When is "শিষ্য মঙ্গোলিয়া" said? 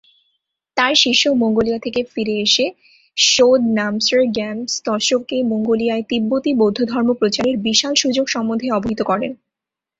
0.95-1.79